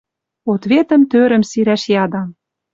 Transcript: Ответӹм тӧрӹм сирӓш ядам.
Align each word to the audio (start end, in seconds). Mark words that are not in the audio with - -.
Ответӹм 0.53 1.01
тӧрӹм 1.11 1.43
сирӓш 1.49 1.83
ядам. 2.03 2.29